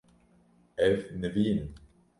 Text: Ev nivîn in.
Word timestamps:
Ev 0.87 0.97
nivîn 1.21 1.57
in. 1.63 1.71